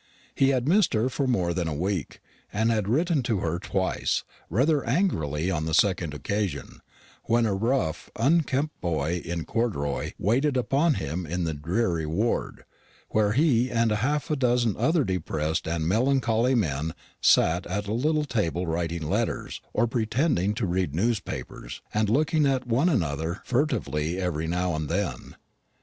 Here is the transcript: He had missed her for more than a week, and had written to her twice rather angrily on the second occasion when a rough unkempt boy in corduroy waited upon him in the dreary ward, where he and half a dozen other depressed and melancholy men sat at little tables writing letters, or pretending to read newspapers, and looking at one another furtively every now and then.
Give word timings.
He 0.33 0.49
had 0.49 0.67
missed 0.67 0.95
her 0.95 1.09
for 1.09 1.27
more 1.27 1.53
than 1.53 1.67
a 1.67 1.75
week, 1.75 2.21
and 2.51 2.71
had 2.71 2.89
written 2.89 3.21
to 3.21 3.41
her 3.41 3.59
twice 3.59 4.23
rather 4.49 4.83
angrily 4.83 5.51
on 5.51 5.65
the 5.65 5.75
second 5.75 6.15
occasion 6.15 6.79
when 7.25 7.45
a 7.45 7.53
rough 7.53 8.09
unkempt 8.15 8.81
boy 8.81 9.21
in 9.23 9.45
corduroy 9.45 10.13
waited 10.17 10.57
upon 10.57 10.95
him 10.95 11.27
in 11.27 11.43
the 11.43 11.53
dreary 11.53 12.07
ward, 12.07 12.65
where 13.09 13.33
he 13.33 13.69
and 13.69 13.91
half 13.91 14.31
a 14.31 14.35
dozen 14.35 14.75
other 14.75 15.03
depressed 15.03 15.67
and 15.67 15.87
melancholy 15.87 16.55
men 16.55 16.95
sat 17.21 17.67
at 17.67 17.87
little 17.87 18.25
tables 18.25 18.65
writing 18.65 19.03
letters, 19.07 19.61
or 19.71 19.85
pretending 19.85 20.55
to 20.55 20.65
read 20.65 20.95
newspapers, 20.95 21.83
and 21.93 22.09
looking 22.09 22.47
at 22.47 22.65
one 22.65 22.89
another 22.89 23.41
furtively 23.45 24.17
every 24.17 24.47
now 24.47 24.73
and 24.73 24.89
then. 24.89 25.35